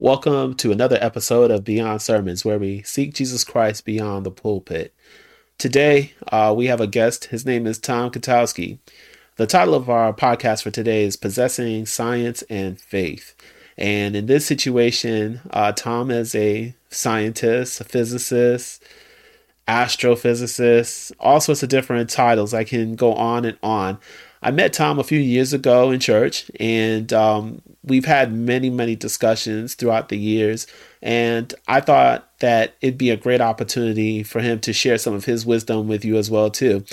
[0.00, 4.94] Welcome to another episode of Beyond Sermons, where we seek Jesus Christ beyond the pulpit.
[5.58, 7.24] Today, uh, we have a guest.
[7.24, 8.78] His name is Tom Kotowski.
[9.38, 13.34] The title of our podcast for today is Possessing Science and Faith.
[13.76, 18.80] And in this situation, uh, Tom is a scientist, a physicist,
[19.66, 22.54] astrophysicist, all sorts of different titles.
[22.54, 23.98] I can go on and on.
[24.42, 28.94] I met Tom a few years ago in church, and um, we've had many, many
[28.94, 30.66] discussions throughout the years.
[31.02, 35.24] And I thought that it'd be a great opportunity for him to share some of
[35.24, 36.84] his wisdom with you as well too.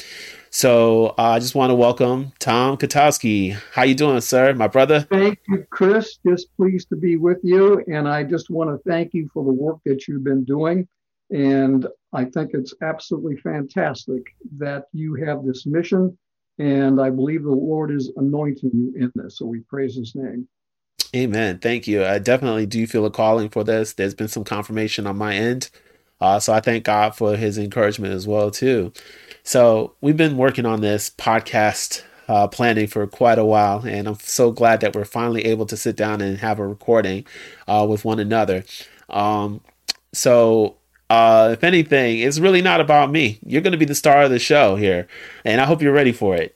[0.50, 3.58] So uh, I just want to welcome Tom Kotowski.
[3.74, 5.02] How you doing, sir, my brother?
[5.02, 6.18] Thank you, Chris.
[6.26, 9.52] Just pleased to be with you, and I just want to thank you for the
[9.52, 10.88] work that you've been doing.
[11.30, 14.22] And I think it's absolutely fantastic
[14.58, 16.18] that you have this mission
[16.58, 19.38] and I believe the Lord is anointing you in this.
[19.38, 20.48] So we praise his name.
[21.16, 21.60] Amen.
[21.60, 22.04] Thank you.
[22.04, 23.94] I definitely do feel a calling for this.
[23.94, 25.70] There's been some confirmation on my end.
[26.20, 28.92] Uh, so I thank God for his encouragement as well, too.
[29.44, 34.20] So we've been working on this podcast uh, planning for quite a while, and I'm
[34.20, 37.26] so glad that we're finally able to sit down and have a recording
[37.68, 38.64] uh, with one another.
[39.10, 39.62] Um,
[40.14, 40.78] so
[41.10, 43.40] uh, if anything, it's really not about me.
[43.46, 45.08] You're going to be the star of the show here,
[45.44, 46.56] and I hope you're ready for it.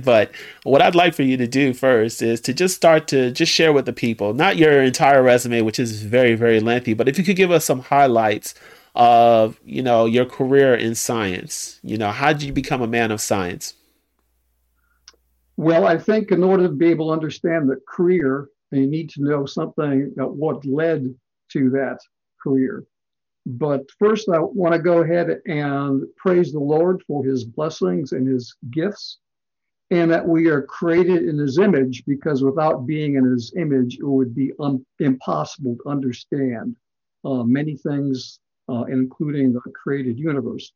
[0.04, 0.30] but
[0.62, 3.72] what I'd like for you to do first is to just start to just share
[3.72, 7.24] with the people, not your entire resume, which is very, very lengthy, but if you
[7.24, 8.54] could give us some highlights
[8.94, 11.80] of, you know, your career in science.
[11.82, 13.74] You know, how did you become a man of science?
[15.56, 19.22] Well, I think in order to be able to understand the career, you need to
[19.22, 21.14] know something about what led
[21.52, 21.98] to that
[22.42, 22.84] career.
[23.44, 28.26] But first, I want to go ahead and praise the Lord for his blessings and
[28.26, 29.18] his gifts,
[29.90, 34.06] and that we are created in his image, because without being in his image, it
[34.06, 36.76] would be un- impossible to understand
[37.24, 40.72] uh, many things, uh, including the created universe.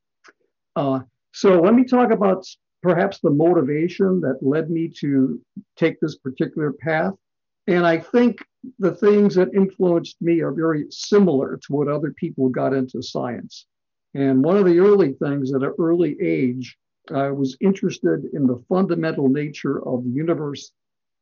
[0.74, 1.00] Uh,
[1.32, 2.44] so, let me talk about
[2.82, 5.40] perhaps the motivation that led me to
[5.76, 7.14] take this particular path.
[7.68, 8.44] And I think
[8.78, 13.66] the things that influenced me are very similar to what other people got into science.
[14.14, 16.76] And one of the early things at an early age,
[17.14, 20.72] I was interested in the fundamental nature of the universe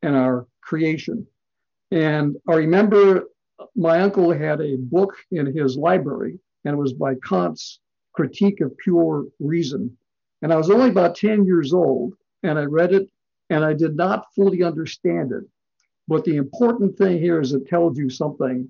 [0.03, 1.27] and our creation.
[1.91, 3.25] And I remember
[3.77, 7.81] my uncle had a book in his library, and it was by Kant's
[8.13, 9.97] Critique of Pure Reason.
[10.43, 13.09] And I was only about 10 years old, and I read it,
[13.51, 15.45] and I did not fully understand it.
[16.09, 18.69] But the important thing here is it tells you something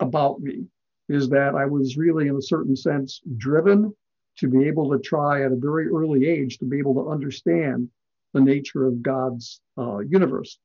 [0.00, 0.64] about me,
[1.08, 3.94] is that I was really, in a certain sense, driven
[4.38, 7.88] to be able to try at a very early age to be able to understand
[8.34, 10.58] the nature of God's uh, universe.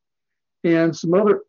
[0.63, 1.41] And some other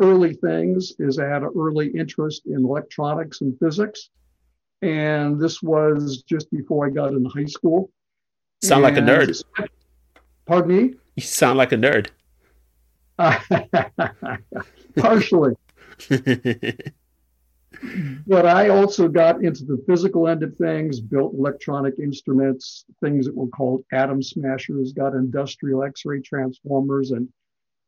[0.00, 4.10] early things is I had an early interest in electronics and physics.
[4.82, 7.90] And this was just before I got into high school.
[8.62, 9.42] Sound and, like a nerd.
[10.46, 10.94] Pardon me?
[11.14, 12.08] You sound like a nerd.
[14.96, 15.54] Partially.
[18.26, 23.36] but I also got into the physical end of things, built electronic instruments, things that
[23.36, 27.28] were called atom smashers, got industrial X ray transformers, and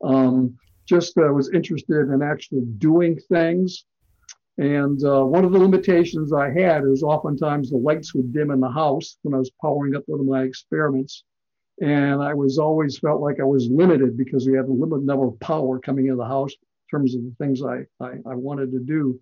[0.02, 3.84] um, just uh, was interested in actually doing things.
[4.58, 8.60] And uh, one of the limitations I had is oftentimes the lights would dim in
[8.60, 11.24] the house when I was powering up one of my experiments.
[11.80, 15.26] And I was always felt like I was limited because we had a limited number
[15.26, 18.70] of power coming into the house in terms of the things I, I, I wanted
[18.72, 19.20] to do.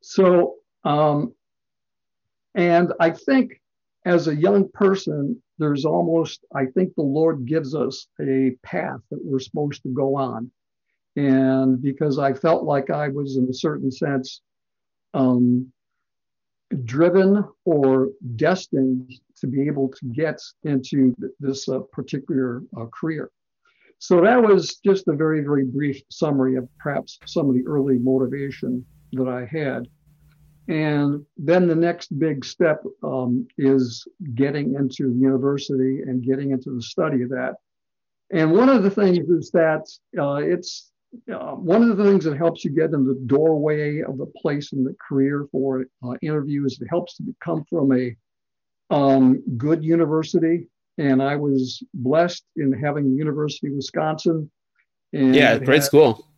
[0.00, 1.34] So, um,
[2.54, 3.60] and I think
[4.04, 9.20] as a young person, there's almost, I think the Lord gives us a path that
[9.22, 10.50] we're supposed to go on.
[11.16, 14.40] And because I felt like I was, in a certain sense,
[15.12, 15.70] um,
[16.84, 23.30] driven or destined to be able to get into this uh, particular uh, career.
[23.98, 27.98] So that was just a very, very brief summary of perhaps some of the early
[27.98, 29.88] motivation that I had.
[30.68, 36.82] And then the next big step um, is getting into university and getting into the
[36.82, 37.56] study of that.
[38.32, 39.84] And one of the things is that
[40.18, 40.92] uh, it's
[41.32, 44.72] uh, one of the things that helps you get in the doorway of the place
[44.72, 48.16] in the career for uh, interviews, it helps to come from a
[48.90, 50.68] um, good university.
[50.98, 54.50] And I was blessed in having the University of Wisconsin.
[55.12, 56.28] And yeah, great school.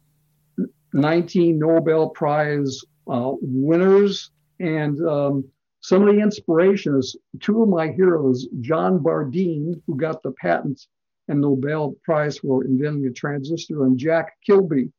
[0.92, 4.30] 19 Nobel Prize uh, winners.
[4.60, 5.44] And um,
[5.80, 10.80] some of the inspirations, two of my heroes, John Bardeen, who got the patent
[11.28, 14.92] and Nobel Prize for inventing the transistor, and Jack Kilby,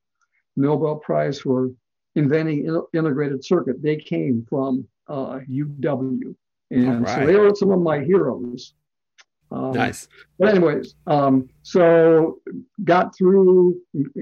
[0.55, 1.71] Nobel Prize for
[2.15, 3.81] inventing integrated circuit.
[3.81, 6.35] They came from uh, UW,
[6.71, 7.19] and right.
[7.19, 8.73] so they were some of my heroes.
[9.51, 10.07] Um, nice.
[10.39, 12.39] But anyways, um, so
[12.83, 13.79] got through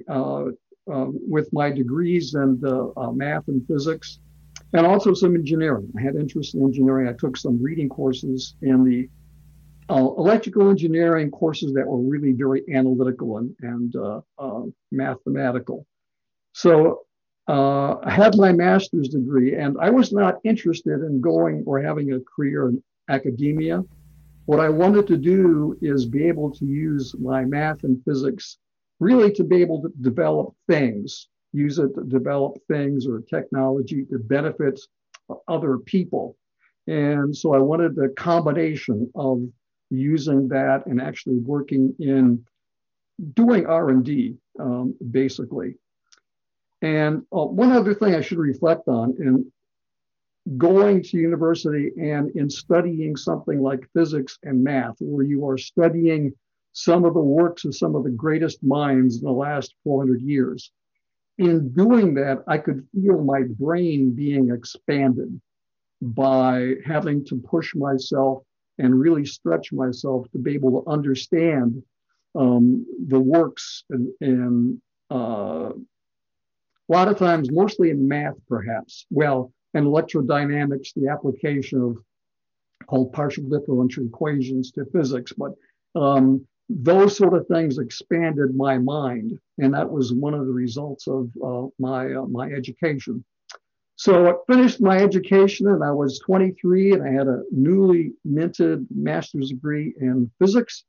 [0.09, 0.45] uh,
[0.91, 4.19] uh, with my degrees in uh, math and physics,
[4.73, 5.91] and also some engineering.
[5.97, 7.07] I had interest in engineering.
[7.07, 9.09] I took some reading courses in the
[9.89, 14.61] uh, electrical engineering courses that were really very analytical and, and uh, uh,
[14.91, 15.85] mathematical.
[16.53, 17.01] So
[17.47, 22.13] uh, I had my master's degree, and I was not interested in going or having
[22.13, 23.83] a career in academia.
[24.45, 28.57] What I wanted to do is be able to use my math and physics
[28.99, 34.27] really to be able to develop things, use it to develop things or technology that
[34.27, 34.87] benefits
[35.47, 36.37] other people.
[36.87, 39.41] And so I wanted the combination of
[39.89, 42.45] using that and actually working in
[43.33, 45.75] doing R&D, um, basically.
[46.81, 49.51] And uh, one other thing I should reflect on in
[50.57, 56.33] going to university and in studying something like physics and math, where you are studying
[56.73, 60.71] some of the works of some of the greatest minds in the last 400 years.
[61.37, 65.39] In doing that, I could feel my brain being expanded
[66.01, 68.43] by having to push myself
[68.79, 71.83] and really stretch myself to be able to understand
[72.35, 75.71] um, the works and, and uh,
[76.91, 79.05] a lot of times, mostly in math, perhaps.
[79.09, 81.97] Well, and electrodynamics, the application of
[82.87, 85.31] called partial differential equations to physics.
[85.31, 85.53] But
[85.95, 91.07] um, those sort of things expanded my mind, and that was one of the results
[91.07, 93.23] of uh, my uh, my education.
[93.95, 98.87] So I finished my education, and I was 23, and I had a newly minted
[98.93, 100.83] master's degree in physics.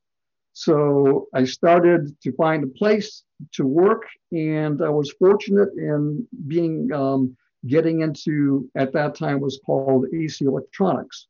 [0.53, 4.03] So I started to find a place to work,
[4.33, 10.45] and I was fortunate in being um, getting into at that time was called AC
[10.45, 11.27] Electronics,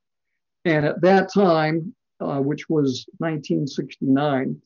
[0.65, 4.61] and at that time, uh, which was 1969,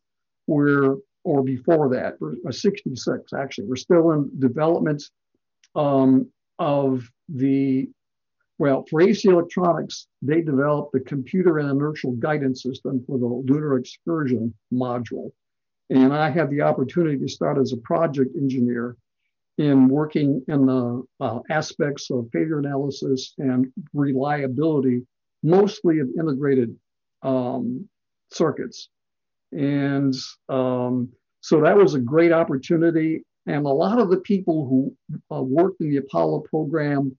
[0.46, 5.02] we're or before that, or 66 actually, we're still in development
[5.74, 6.30] um,
[6.60, 7.88] of the
[8.58, 13.76] well, for AC Electronics, they developed the computer and inertial guidance system for the lunar
[13.76, 15.30] excursion module.
[15.90, 18.96] And I had the opportunity to start as a project engineer
[19.58, 25.06] in working in the uh, aspects of failure analysis and reliability,
[25.42, 26.74] mostly of integrated
[27.22, 27.88] um,
[28.32, 28.88] circuits.
[29.52, 30.14] And
[30.48, 31.10] um,
[31.40, 33.24] so that was a great opportunity.
[33.46, 34.96] And a lot of the people who
[35.34, 37.16] uh, worked in the Apollo program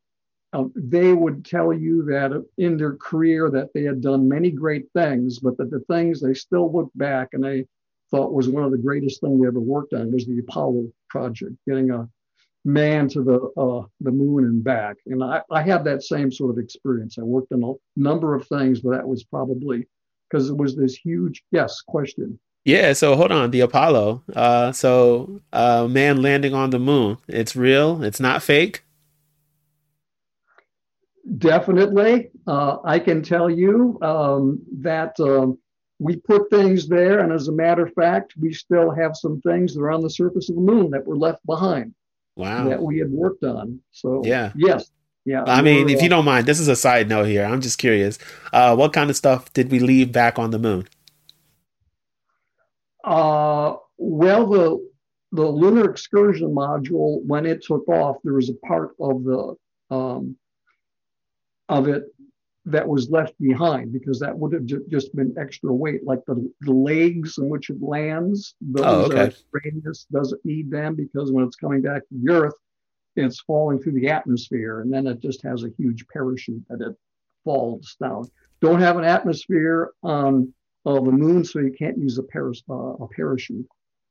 [0.54, 4.86] uh, they would tell you that in their career that they had done many great
[4.94, 7.66] things, but that the things they still look back and they
[8.12, 11.54] thought was one of the greatest things they ever worked on was the Apollo project,
[11.68, 12.08] getting a
[12.64, 14.98] man to the uh, the moon and back.
[15.06, 17.18] And I, I had that same sort of experience.
[17.18, 19.86] I worked on a number of things, but that was probably
[20.30, 22.40] because it was this huge yes question.
[22.64, 24.24] Yeah, so hold on, the Apollo.
[24.36, 27.18] Uh, so uh, man landing on the moon.
[27.28, 28.04] It's real.
[28.04, 28.84] It's not fake.
[31.38, 32.30] Definitely.
[32.46, 35.58] Uh, I can tell you um, that um,
[36.00, 39.74] we put things there, and as a matter of fact, we still have some things
[39.74, 41.94] that are on the surface of the moon that were left behind.
[42.36, 42.70] Wow.
[42.70, 43.80] That we had worked on.
[43.92, 44.52] So, yeah.
[44.56, 44.92] Yes.
[45.26, 45.44] Yeah.
[45.44, 47.44] I mean, if you don't mind, this is a side note here.
[47.44, 48.18] I'm just curious.
[48.54, 50.88] Uh, what kind of stuff did we leave back on the moon?
[53.04, 54.90] Uh, well, the
[55.34, 59.56] the lunar excursion module, when it took off, there was a part of the
[59.90, 60.38] um,
[61.70, 62.04] of it
[62.68, 66.52] that was left behind because that would have ju- just been extra weight, like the,
[66.62, 68.56] the legs in which it lands.
[68.60, 69.34] Those oh, okay.
[69.52, 72.56] radius doesn't need them because when it's coming back to the Earth,
[73.16, 76.96] it's falling through the atmosphere, and then it just has a huge parachute that it
[77.44, 78.30] falls down.
[78.62, 80.54] Don't have an atmosphere on
[80.86, 83.68] uh, the moon, so you can't use a, paras- uh, a parachute.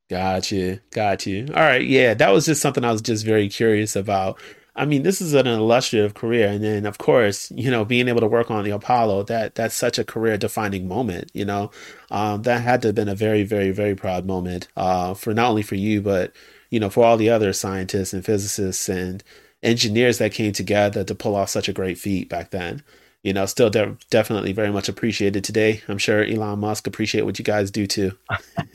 [0.09, 1.47] Got you, got you.
[1.49, 4.41] All right, yeah, that was just something I was just very curious about
[4.77, 8.21] I mean, this is an illustrative career, and then of course, you know, being able
[8.21, 11.31] to work on the Apollo that that's such a career defining moment.
[11.33, 11.71] You know,
[12.11, 15.49] um, that had to have been a very, very, very proud moment uh, for not
[15.49, 16.33] only for you, but
[16.71, 19.25] you know, for all the other scientists and physicists and
[19.63, 22.83] engineers that came together to pull off such a great feat back then.
[23.23, 25.83] You know, still de- definitely very much appreciated today.
[25.89, 28.13] I'm sure Elon Musk appreciate what you guys do too.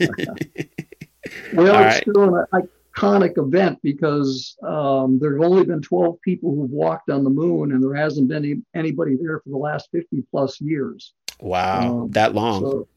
[1.54, 2.02] well, right.
[2.02, 2.60] still, I,
[2.94, 7.72] iconic event because um, there have only been 12 people who've walked on the moon
[7.72, 11.14] and there hasn't been any, anybody there for the last 50 plus years.
[11.40, 12.62] Wow, um, that long.
[12.62, 12.88] So,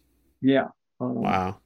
[0.41, 0.67] yeah.
[0.99, 1.57] Um, wow.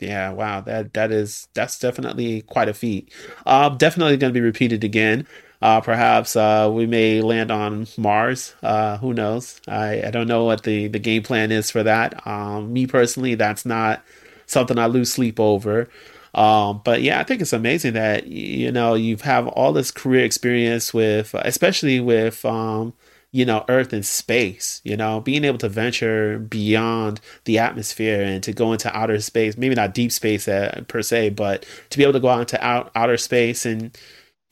[0.00, 0.62] Yeah, wow.
[0.62, 3.12] That that is that's definitely quite a feat.
[3.44, 5.26] Uh, definitely going to be repeated again.
[5.62, 8.54] Uh, perhaps uh, we may land on Mars.
[8.62, 9.60] Uh, who knows?
[9.68, 12.26] I, I don't know what the, the game plan is for that.
[12.26, 14.02] Um, me personally, that's not
[14.46, 15.88] something I lose sleep over.
[16.34, 20.24] Um, but yeah, I think it's amazing that you know you have all this career
[20.24, 22.94] experience with, especially with um,
[23.32, 24.80] you know Earth and space.
[24.84, 29.56] You know, being able to venture beyond the atmosphere and to go into outer space.
[29.56, 32.64] Maybe not deep space uh, per se, but to be able to go out into
[32.64, 33.96] out, outer space and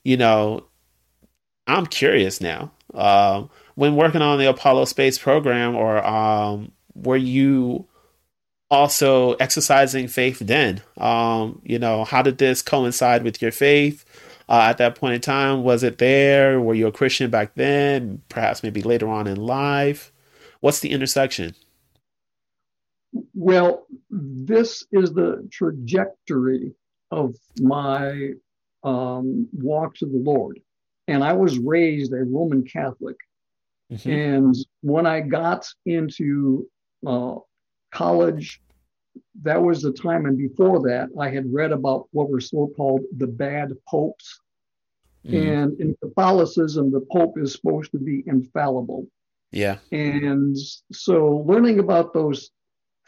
[0.03, 0.65] you know
[1.69, 2.71] I'm curious now.
[2.93, 3.45] Uh,
[3.75, 7.85] when working on the Apollo space program, or um, were you
[8.69, 10.81] also exercising faith then?
[10.97, 14.05] Um, you know, how did this coincide with your faith
[14.47, 15.63] uh, at that point in time?
[15.63, 16.61] Was it there?
[16.61, 18.21] Were you a Christian back then?
[18.29, 20.11] Perhaps maybe later on in life?
[20.59, 21.55] What's the intersection?
[23.33, 26.73] Well, this is the trajectory
[27.11, 28.33] of my
[28.83, 30.59] um, walk to the Lord
[31.09, 33.17] and I was raised a Roman Catholic.
[33.91, 34.09] Mm-hmm.
[34.11, 36.69] And when I got into
[37.05, 37.35] uh,
[37.91, 38.61] college,
[39.41, 40.25] that was the time.
[40.25, 44.39] And before that, I had read about what were so called the bad popes.
[45.25, 45.35] Mm-hmm.
[45.35, 49.07] And in Catholicism, the pope is supposed to be infallible.
[49.51, 49.77] Yeah.
[49.91, 50.55] And
[50.91, 52.51] so learning about those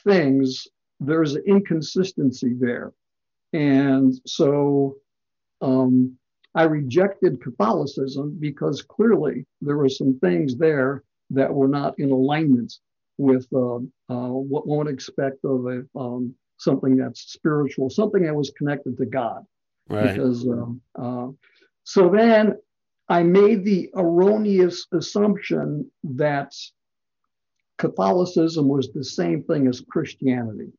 [0.03, 0.67] things,
[0.99, 2.93] there's an inconsistency there.
[3.53, 4.97] And so
[5.61, 6.17] um,
[6.55, 12.73] I rejected Catholicism because clearly there were some things there that were not in alignment
[13.21, 13.75] with uh,
[14.09, 18.97] uh, what one would expect of a, um, something that's spiritual, something that was connected
[18.97, 19.45] to God.
[19.89, 20.13] Right.
[20.13, 21.27] Because um, uh,
[21.83, 22.57] so then
[23.09, 26.53] I made the erroneous assumption that
[27.77, 30.71] Catholicism was the same thing as Christianity.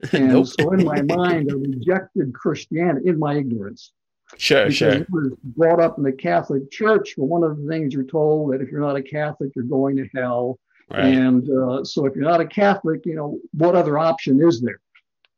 [0.12, 0.46] And nope.
[0.46, 3.92] so in my mind, I rejected Christianity in my ignorance.
[4.36, 4.94] Sure, because sure.
[4.94, 7.14] You were brought up in the Catholic Church.
[7.16, 10.08] One of the things you're told that if you're not a Catholic, you're going to
[10.14, 10.58] hell.
[10.90, 11.04] Right.
[11.04, 14.80] And uh, so, if you're not a Catholic, you know what other option is there?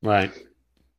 [0.02, 0.33] Right.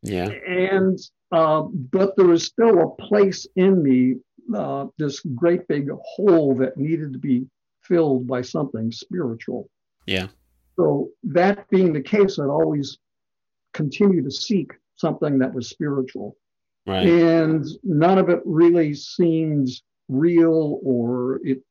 [0.01, 0.29] Yeah.
[0.29, 0.99] And
[1.31, 4.15] uh, but there was still a place in me,
[4.55, 7.45] uh, this great big hole that needed to be
[7.81, 9.69] filled by something spiritual.
[10.05, 10.27] Yeah.
[10.75, 12.97] So that being the case, I'd always
[13.73, 16.35] continue to seek something that was spiritual.
[16.85, 17.07] Right.
[17.07, 19.69] And none of it really seemed
[20.09, 21.63] real or it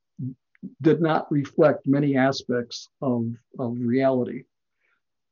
[0.82, 4.44] did not reflect many aspects of, of reality.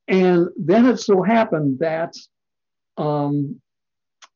[0.06, 2.14] And then it so happened that
[2.96, 3.60] um,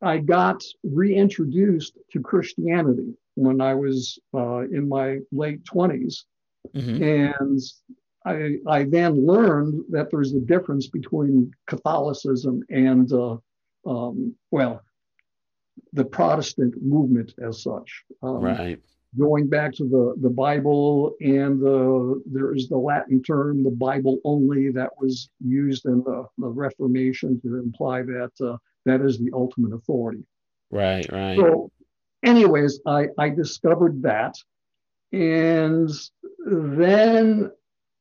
[0.02, 6.24] I got reintroduced to Christianity when I was uh, in my late 20s.
[6.74, 7.02] Mm-hmm.
[7.02, 7.60] And
[8.24, 13.36] I, I, then learned that there's a difference between Catholicism and, uh,
[13.84, 14.82] um, well,
[15.92, 18.04] the Protestant movement as such.
[18.22, 18.78] Um, right.
[19.18, 24.18] Going back to the, the Bible, and the, there is the Latin term, the Bible
[24.24, 29.30] only, that was used in the, the Reformation to imply that uh, that is the
[29.34, 30.24] ultimate authority.
[30.70, 31.36] Right, right.
[31.36, 31.70] So,
[32.24, 34.34] anyways, I, I discovered that.
[35.12, 35.90] And
[36.46, 37.50] then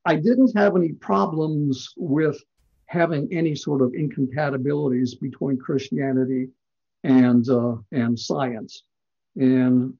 [0.05, 2.41] I didn't have any problems with
[2.85, 6.49] having any sort of incompatibilities between Christianity
[7.03, 8.83] and uh, and science.
[9.35, 9.93] And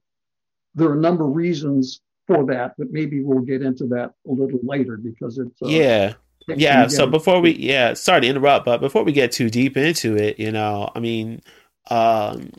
[0.74, 4.32] there are a number of reasons for that, but maybe we'll get into that a
[4.32, 6.14] little later because it's uh, yeah.
[6.48, 10.16] Yeah, so before we yeah, sorry to interrupt, but before we get too deep into
[10.16, 11.40] it, you know, I mean,
[11.88, 12.50] um,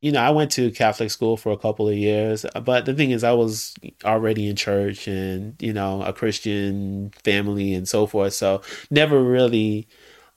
[0.00, 3.10] you know, I went to Catholic school for a couple of years, but the thing
[3.10, 8.32] is, I was already in church and, you know, a Christian family and so forth.
[8.32, 9.86] So never really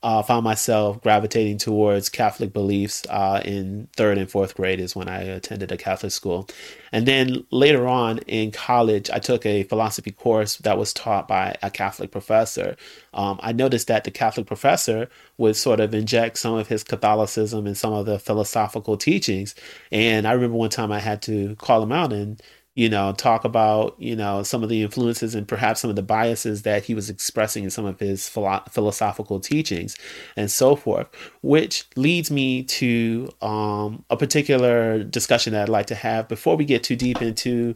[0.04, 5.08] uh, found myself gravitating towards Catholic beliefs uh, in third and fourth grade is when
[5.08, 6.46] I attended a Catholic school.
[6.92, 11.56] And then later on in college, I took a philosophy course that was taught by
[11.62, 12.76] a Catholic professor.
[13.14, 15.08] Um, I noticed that the Catholic professor
[15.38, 19.54] would sort of inject some of his Catholicism and some of the philosophical teachings.
[19.90, 22.42] And I remember one time I had to call him out and
[22.74, 26.02] you know, talk about, you know, some of the influences and perhaps some of the
[26.02, 29.96] biases that he was expressing in some of his philo- philosophical teachings
[30.36, 31.08] and so forth,
[31.42, 36.64] which leads me to um, a particular discussion that I'd like to have before we
[36.64, 37.74] get too deep into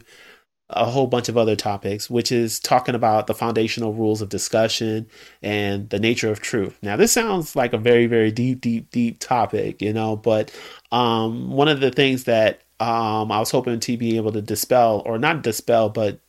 [0.71, 5.07] a whole bunch of other topics, which is talking about the foundational rules of discussion
[5.41, 6.77] and the nature of truth.
[6.83, 10.53] Now, this sounds like a very, very deep, deep, deep topic, you know, but
[10.91, 15.01] um, one of the things that um, I was hoping to be able to dispel,
[15.05, 16.19] or not dispel, but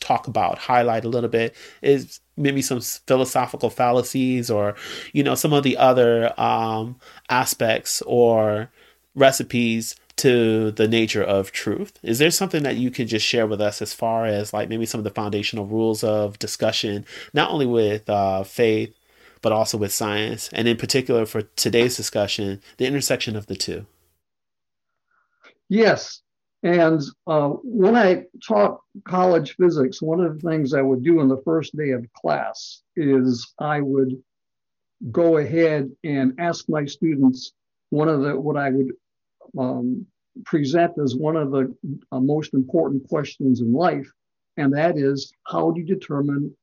[0.00, 4.76] talk about, highlight a little bit, is maybe some philosophical fallacies or,
[5.12, 6.96] you know, some of the other um,
[7.28, 8.70] aspects or
[9.14, 11.98] recipes to the nature of truth.
[12.02, 14.86] Is there something that you can just share with us as far as like maybe
[14.86, 18.94] some of the foundational rules of discussion, not only with uh, faith,
[19.42, 23.86] but also with science, and in particular for today's discussion, the intersection of the two?
[25.68, 26.22] Yes.
[26.62, 31.28] And uh, when I taught college physics, one of the things I would do on
[31.28, 34.20] the first day of class is I would
[35.12, 37.52] go ahead and ask my students
[37.90, 38.92] one of the what I would
[39.56, 40.04] um,
[40.44, 41.74] present as one of the
[42.10, 44.10] uh, most important questions in life,
[44.56, 46.54] and that is how do you determine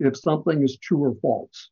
[0.00, 1.70] if something is true or false?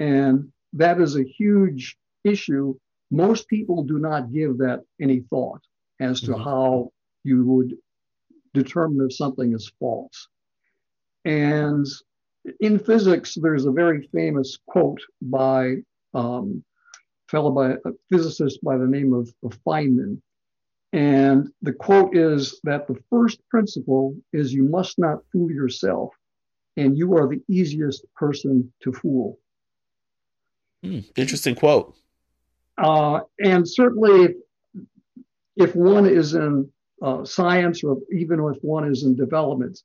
[0.00, 2.74] And that is a huge issue.
[3.12, 5.60] Most people do not give that any thought
[6.00, 6.42] as to mm-hmm.
[6.42, 6.92] how
[7.24, 7.74] you would
[8.54, 10.28] determine if something is false.
[11.26, 11.86] And
[12.60, 15.76] in physics, there's a very famous quote by
[16.14, 16.64] um,
[17.28, 20.20] fellow by a physicist by the name of, of Feynman.
[20.94, 26.14] And the quote is that the first principle is you must not fool yourself,
[26.78, 29.38] and you are the easiest person to fool.
[30.84, 31.94] Mm, interesting quote.
[32.78, 34.34] Uh, and certainly,
[35.56, 36.70] if, one is in
[37.02, 39.80] uh, science or even if one is in development,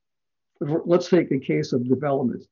[0.59, 2.43] let's take the case of development.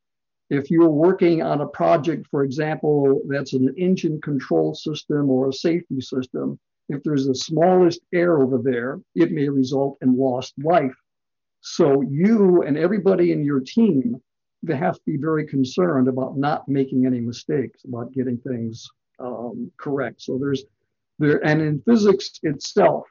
[0.49, 5.53] If you're working on a project, for example, that's an engine control system or a
[5.53, 10.95] safety system, if there's the smallest error over there, it may result in lost life.
[11.61, 14.21] So you and everybody in your team
[14.65, 18.87] they have to be very concerned about not making any mistakes, about getting things
[19.19, 20.21] um, correct.
[20.21, 20.63] So there's
[21.19, 23.05] there, and in physics itself,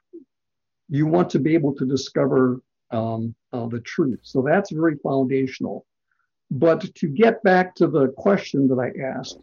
[0.89, 4.21] you want to be able to discover um, uh, the truth.
[4.23, 5.87] So that's very foundational.
[6.51, 9.39] But to get back to the question that I asked,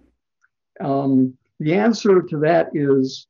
[0.80, 3.28] um, the answer to that is,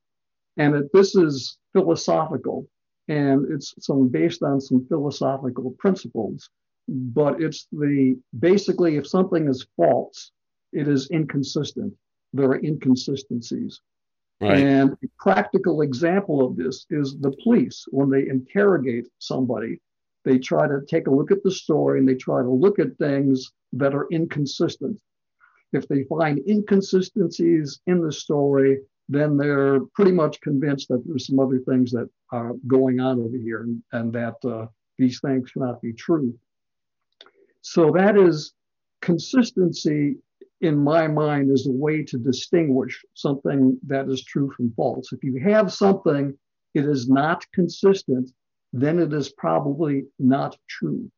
[0.58, 2.68] and this is philosophical,
[3.08, 6.50] and it's some based on some philosophical principles
[6.92, 10.32] but it's the basically if something is false,
[10.74, 11.94] it is inconsistent.
[12.34, 13.82] There are inconsistencies.
[14.40, 14.58] Right.
[14.58, 17.86] And a practical example of this is the police.
[17.92, 19.80] When they interrogate somebody,
[20.26, 22.98] they try to take a look at the story and they try to look at
[22.98, 25.00] things that are inconsistent.
[25.74, 31.40] If they find inconsistencies in the story, then they're pretty much convinced that there's some
[31.40, 34.68] other things that are going on over here and, and that uh,
[34.98, 36.34] these things cannot be true.
[37.62, 38.54] So that is
[39.02, 40.18] consistency
[40.62, 45.12] in my mind is a way to distinguish something that is true from false.
[45.12, 46.38] If you have something
[46.74, 48.32] it is not consistent,
[48.72, 51.12] then it is probably not true.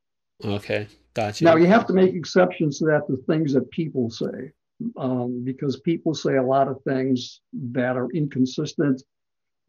[0.43, 1.43] Okay, gotcha.
[1.43, 3.07] Now you have to make exceptions to that.
[3.07, 4.51] The things that people say,
[4.97, 9.03] um, because people say a lot of things that are inconsistent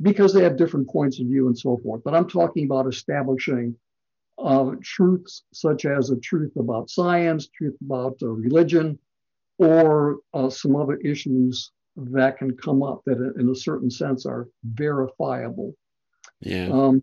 [0.00, 2.02] because they have different points of view and so forth.
[2.04, 3.76] But I'm talking about establishing
[4.38, 8.98] uh, truths such as a truth about science, truth about uh, religion,
[9.58, 14.48] or uh, some other issues that can come up that, in a certain sense, are
[14.64, 15.74] verifiable.
[16.40, 16.68] Yeah.
[16.70, 17.02] Um,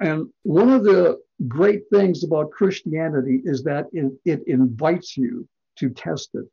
[0.00, 5.48] and one of the great things about Christianity is that it, it invites you
[5.78, 6.46] to test it.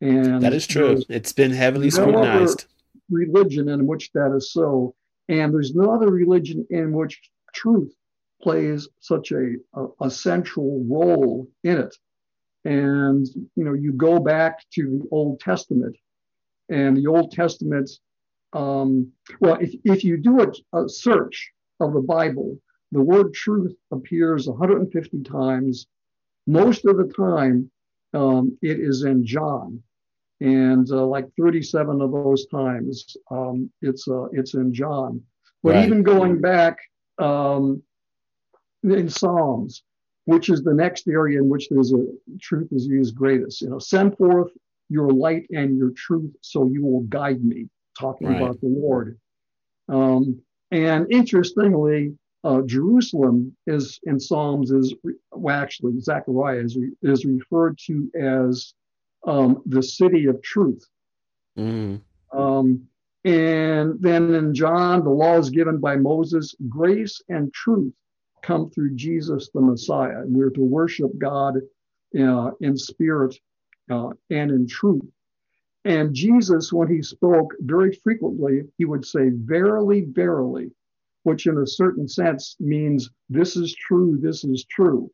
[0.00, 1.02] And that is true.
[1.08, 2.66] It's been heavily scrutinized.
[3.08, 4.94] No religion in which that is so,
[5.28, 7.20] and there's no other religion in which
[7.54, 7.94] truth
[8.42, 11.96] plays such a, a, a, central role in it.
[12.66, 13.24] And,
[13.54, 15.96] you know, you go back to the Old Testament,
[16.68, 17.88] and the Old Testament,
[18.54, 22.58] um, well, if, if you do a, a search of the Bible,
[22.90, 25.86] the word truth appears 150 times.
[26.48, 27.70] Most of the time,
[28.14, 29.80] um, it is in John,
[30.40, 35.20] and uh, like 37 of those times, um, it's uh, it's in John.
[35.62, 35.86] But right.
[35.86, 36.78] even going back
[37.18, 37.82] um,
[38.82, 39.82] in Psalms,
[40.26, 42.04] which is the next area in which there's a
[42.40, 43.62] truth is used greatest.
[43.62, 44.50] You know, send forth
[44.88, 47.68] your light and your truth, so you will guide me.
[47.98, 48.42] Talking right.
[48.42, 49.18] about the Lord.
[49.88, 50.38] Um,
[50.70, 54.94] and interestingly, uh, Jerusalem is in Psalms is
[55.32, 58.74] well, actually Zechariah is, is referred to as
[59.26, 60.84] um, the city of truth.
[61.58, 62.00] Mm.
[62.32, 62.86] Um,
[63.24, 66.54] and then in John, the law is given by Moses.
[66.68, 67.94] Grace and truth
[68.46, 70.20] come through Jesus the Messiah.
[70.20, 71.56] And we're to worship God
[72.18, 73.36] uh, in spirit
[73.90, 75.04] uh, and in truth.
[75.84, 80.70] And Jesus, when he spoke very frequently, he would say, Verily, verily,
[81.22, 85.10] which in a certain sense means this is true, this is true.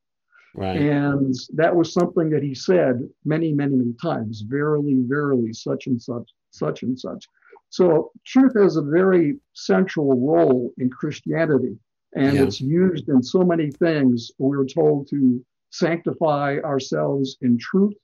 [0.54, 0.76] Right.
[0.76, 6.00] And that was something that he said many, many, many times verily, verily, such and
[6.00, 7.26] such, such and such.
[7.70, 11.78] So truth has a very central role in Christianity,
[12.14, 12.42] and yeah.
[12.42, 14.30] it's used in so many things.
[14.38, 17.94] We're told to sanctify ourselves in truth,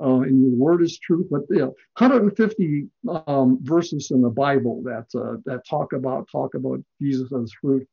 [0.00, 1.26] uh, and your word is truth.
[1.30, 2.88] But you know, 150
[3.26, 7.86] um, verses in the Bible that uh, that talk about talk about Jesus as fruit.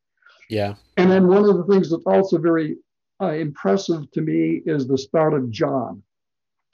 [0.50, 0.74] Yeah.
[0.96, 2.76] And then one of the things that's also very
[3.20, 6.02] uh, impressive to me is the start of John,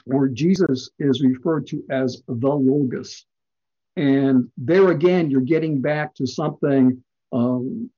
[0.05, 3.25] where Jesus is referred to as the Logos.
[3.97, 7.03] And there again, you're getting back to something.
[7.33, 7.91] Um,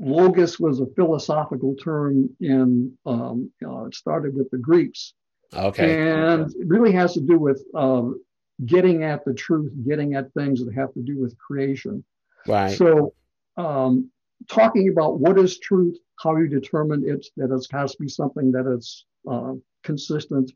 [0.00, 5.14] logos was a philosophical term in, um, uh, it started with the Greeks.
[5.54, 6.08] Okay.
[6.08, 8.20] And it really has to do with um,
[8.64, 12.04] getting at the truth, getting at things that have to do with creation.
[12.46, 12.76] Right.
[12.76, 13.14] So,
[13.56, 14.10] um,
[14.48, 18.52] talking about what is truth, how you determine it, that it has to be something
[18.52, 20.52] that is uh, consistent,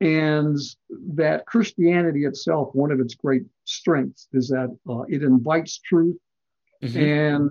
[0.00, 0.56] and
[1.14, 6.16] that Christianity itself, one of its great strengths is that uh, it invites truth
[6.82, 6.98] mm-hmm.
[6.98, 7.50] and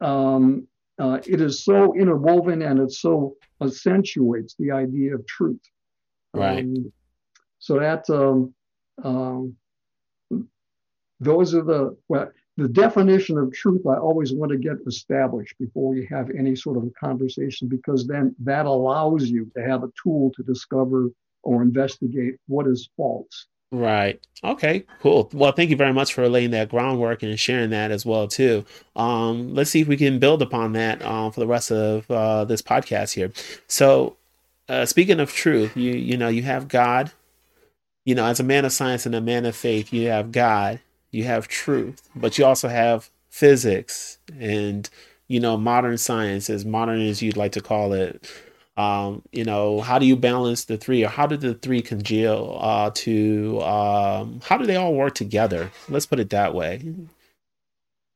[0.00, 0.66] um,
[0.98, 5.60] uh, it is so interwoven and it so accentuates the idea of truth.
[6.34, 6.64] Right.
[6.64, 6.92] Um,
[7.58, 8.54] so that um,
[9.02, 9.56] um,
[11.20, 13.86] those are the well, the definition of truth.
[13.86, 18.06] I always want to get established before you have any sort of a conversation because
[18.06, 21.10] then that allows you to have a tool to discover
[21.42, 23.46] or investigate what is false.
[23.70, 24.18] Right.
[24.42, 24.84] Okay.
[25.00, 25.28] Cool.
[25.34, 28.64] Well, thank you very much for laying that groundwork and sharing that as well too.
[28.96, 32.44] Um, let's see if we can build upon that um, for the rest of uh,
[32.46, 33.30] this podcast here.
[33.66, 34.16] So,
[34.68, 37.12] uh, speaking of truth, you you know you have God.
[38.04, 40.80] You know, as a man of science and a man of faith, you have God,
[41.10, 44.88] you have truth, but you also have physics and
[45.28, 48.26] you know modern science, as modern as you'd like to call it
[48.78, 52.56] um, you know, how do you balance the three, or how do the three congeal
[52.60, 53.60] uh, to?
[53.62, 55.72] Um, how do they all work together?
[55.88, 56.94] Let's put it that way.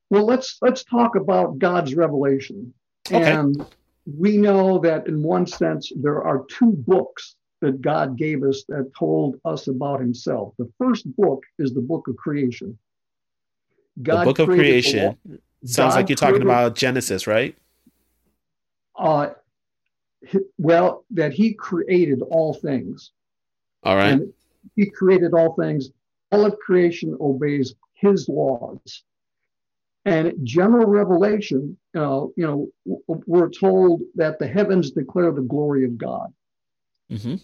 [0.09, 2.73] Well, let's let's talk about God's revelation,
[3.11, 3.33] okay.
[3.33, 3.67] and
[4.07, 8.93] we know that in one sense there are two books that God gave us that
[8.97, 10.55] told us about Himself.
[10.59, 12.79] The first book is the book of creation.
[14.01, 15.19] God the book of creation.
[15.65, 17.57] Sounds God like you're talking created, about Genesis, right?
[18.97, 19.31] Uh,
[20.59, 23.13] well, that he created all things.
[23.83, 24.13] All right.
[24.13, 24.33] And
[24.77, 25.91] he created all things.
[26.31, 29.05] All of creation obeys his laws.
[30.05, 35.97] And general revelation, uh, you know, we're told that the heavens declare the glory of
[35.97, 36.33] God.
[37.11, 37.37] Mm-hmm.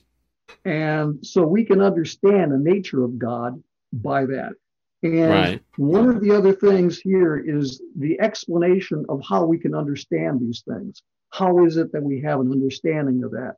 [0.69, 3.63] And so we can understand the nature of God
[3.93, 4.55] by that.
[5.03, 5.63] And right.
[5.77, 10.65] one of the other things here is the explanation of how we can understand these
[10.69, 13.57] things how is it that we have an understanding of that?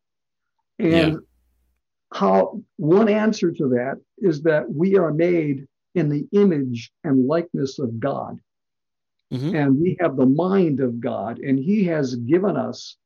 [0.78, 1.18] And yeah.
[2.12, 7.78] how one answer to that is that we are made in the image and likeness
[7.78, 8.38] of God.
[9.32, 9.54] Mm-hmm.
[9.54, 12.96] And we have the mind of God, and He has given us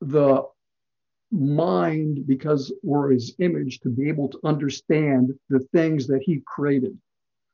[0.00, 0.42] the
[1.30, 6.98] mind because we're His image to be able to understand the things that He created.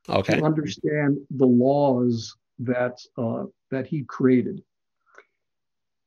[0.09, 0.39] Okay.
[0.39, 4.63] To understand the laws that uh, that He created.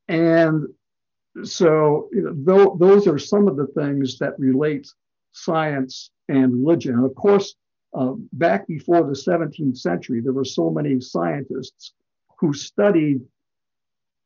[0.07, 0.67] And
[1.43, 4.87] so you know, th- those are some of the things that relate
[5.31, 6.95] science and religion.
[6.95, 7.55] And of course,
[7.93, 11.93] uh, back before the 17th century, there were so many scientists
[12.39, 13.21] who studied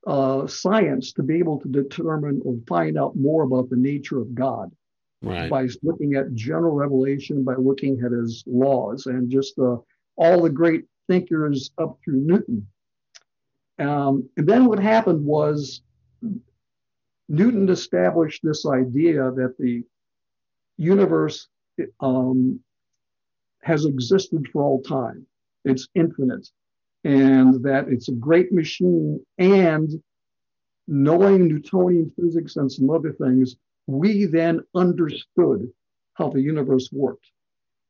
[0.06, 4.34] uh, science to be able to determine or find out more about the nature of
[4.34, 4.72] God.
[5.22, 5.50] Right.
[5.50, 9.78] By looking at general revelation, by looking at his laws, and just uh,
[10.16, 12.68] all the great thinkers up through Newton
[13.80, 15.82] um, and then what happened was
[17.30, 19.84] Newton established this idea that the
[20.78, 21.48] universe
[22.00, 22.60] um,
[23.62, 25.26] has existed for all time.
[25.66, 26.48] It's infinite,
[27.04, 29.24] and that it's a great machine.
[29.38, 30.02] And
[30.88, 35.70] knowing Newtonian physics and some other things, we then understood
[36.14, 37.26] how the universe worked.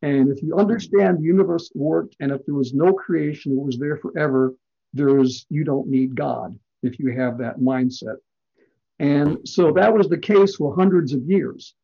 [0.01, 3.77] And if you understand the universe worked, and if there was no creation, it was
[3.77, 4.53] there forever,
[4.97, 8.17] there's you don't need God if you have that mindset.
[8.99, 11.75] And so that was the case for hundreds of years.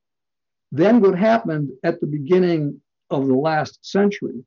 [0.72, 4.44] Then what happened at the beginning of the last century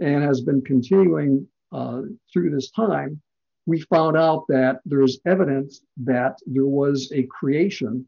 [0.00, 3.20] and has been continuing uh, through this time,
[3.66, 8.04] we found out that there's evidence that there was a creation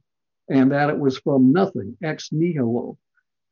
[0.51, 2.99] and that it was from nothing, ex nihilo.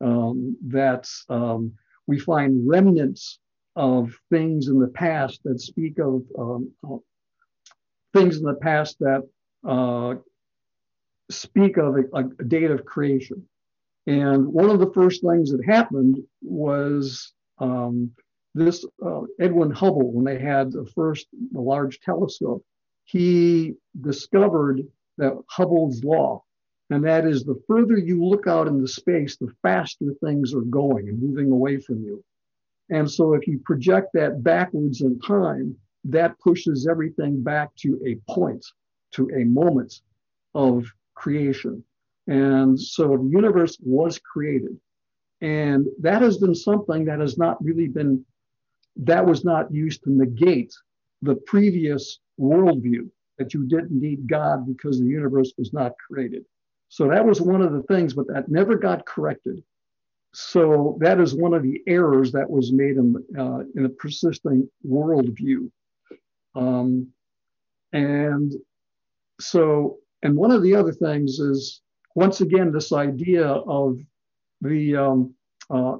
[0.01, 1.73] Um, that um,
[2.09, 3.39] we find remnants
[3.77, 6.97] of things in the past that speak of um, uh,
[8.13, 9.27] things in the past that
[9.67, 10.15] uh,
[11.31, 13.43] speak of a, a date of creation.
[14.07, 18.11] And one of the first things that happened was um,
[18.55, 22.65] this uh, Edwin Hubble, when they had the first the large telescope,
[23.05, 24.83] he discovered
[25.19, 26.43] that Hubble's law,
[26.91, 31.09] and that is the further you look out into space, the faster things are going
[31.09, 32.23] and moving away from you.
[32.93, 35.75] And so if you project that backwards in time,
[36.05, 38.65] that pushes everything back to a point,
[39.13, 40.03] to a moment
[40.55, 41.83] of creation.
[42.27, 44.79] And so the universe was created.
[45.41, 48.25] And that has been something that has not really been,
[48.97, 50.73] that was not used to negate
[51.23, 56.45] the previous worldview that you didn't need God because the universe was not created.
[56.91, 59.63] So that was one of the things, but that never got corrected.
[60.35, 64.69] So that is one of the errors that was made in, uh, in a persisting
[64.87, 65.71] worldview.
[66.55, 67.09] Um,
[67.93, 68.53] and
[69.41, 71.83] so, and one of the other things is
[72.15, 73.99] once again this idea of
[74.61, 75.35] the um,
[75.71, 75.97] uh,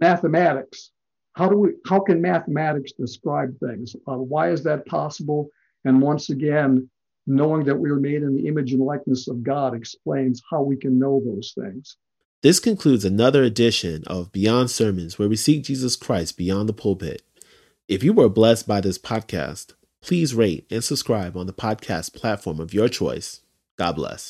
[0.00, 0.92] mathematics.
[1.34, 1.70] How do we?
[1.86, 3.94] How can mathematics describe things?
[4.06, 5.48] Uh, why is that possible?
[5.84, 6.88] And once again,
[7.26, 10.76] knowing that we are made in the image and likeness of God explains how we
[10.76, 11.96] can know those things.
[12.40, 17.22] This concludes another edition of Beyond Sermons, where we seek Jesus Christ beyond the pulpit.
[17.88, 22.60] If you were blessed by this podcast, please rate and subscribe on the podcast platform
[22.60, 23.40] of your choice.
[23.76, 24.26] God bless.